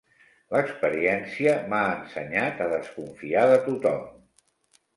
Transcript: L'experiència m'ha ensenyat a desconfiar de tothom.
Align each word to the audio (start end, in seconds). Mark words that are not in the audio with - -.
L'experiència 0.53 1.53
m'ha 1.73 1.83
ensenyat 1.91 2.65
a 2.67 2.69
desconfiar 2.73 3.47
de 3.55 3.63
tothom. 3.69 4.05